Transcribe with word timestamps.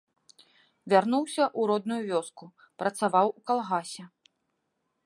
Вярнуўся 0.93 1.43
ў 1.49 1.61
родную 1.73 2.01
вёску, 2.09 2.43
працаваў 2.81 3.27
у 3.37 3.47
калгасе. 3.53 4.03